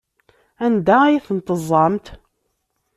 [0.65, 2.05] Anda ay ten-teẓẓamt?